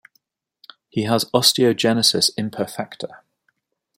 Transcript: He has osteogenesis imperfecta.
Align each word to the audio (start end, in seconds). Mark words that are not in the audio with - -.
He 0.89 1.03
has 1.03 1.25
osteogenesis 1.25 2.31
imperfecta. 2.35 3.19